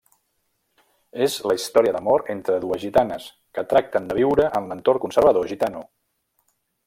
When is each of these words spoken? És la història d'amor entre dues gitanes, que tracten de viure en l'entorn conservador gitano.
És 1.25 1.35
la 1.49 1.57
història 1.57 1.91
d'amor 1.97 2.23
entre 2.35 2.57
dues 2.63 2.81
gitanes, 2.85 3.27
que 3.57 3.65
tracten 3.75 4.09
de 4.13 4.19
viure 4.21 4.49
en 4.61 4.67
l'entorn 4.71 5.03
conservador 5.05 5.49
gitano. 5.53 5.85